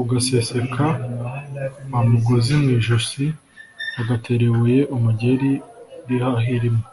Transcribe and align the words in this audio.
ugaseseka 0.00 0.86
wa 1.92 2.00
mugozi 2.10 2.52
mu 2.60 2.68
ijosi, 2.78 3.24
ugatera 4.00 4.42
ibuye 4.50 4.80
umugeri 4.96 5.50
rihahirima 6.08 6.84